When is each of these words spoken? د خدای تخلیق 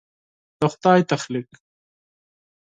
د 0.59 0.61
خدای 0.73 1.01
تخلیق 1.11 1.49